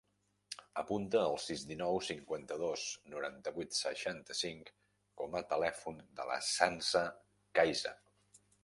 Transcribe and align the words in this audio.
Apunta 0.81 1.19
el 1.25 1.35
sis, 1.43 1.65
dinou, 1.71 1.99
cinquanta-dos, 2.07 2.85
noranta-vuit, 3.17 3.77
seixanta-cinc 3.83 4.75
com 5.23 5.41
a 5.43 5.45
telèfon 5.55 6.05
de 6.21 6.31
la 6.33 6.43
Sança 6.53 7.09
Caiza. 7.61 7.99